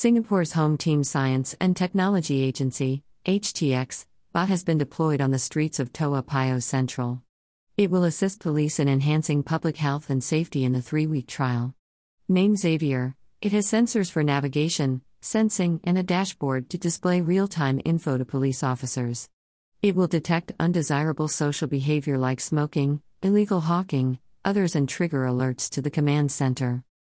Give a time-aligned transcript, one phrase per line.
[0.00, 5.80] Singapore's Home Team Science and Technology Agency, HTX, bot has been deployed on the streets
[5.80, 7.20] of Toa Payoh Central.
[7.76, 11.74] It will assist police in enhancing public health and safety in the three week trial.
[12.28, 17.80] Named Xavier, it has sensors for navigation, sensing, and a dashboard to display real time
[17.84, 19.28] info to police officers.
[19.82, 25.82] It will detect undesirable social behavior like smoking, illegal hawking, others, and trigger alerts to
[25.82, 26.84] the command center.